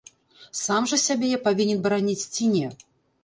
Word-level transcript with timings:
Сам 0.59 0.87
жа 0.91 0.99
сябе 1.01 1.27
я 1.33 1.39
павінен 1.47 1.83
бараніць 1.85 2.29
ці 2.37 2.49
не?! 2.57 2.67